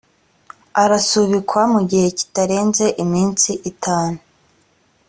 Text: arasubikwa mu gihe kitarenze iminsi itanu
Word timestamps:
arasubikwa 0.83 1.61
mu 1.73 1.81
gihe 1.89 2.07
kitarenze 2.17 2.85
iminsi 3.03 3.51
itanu 3.71 4.17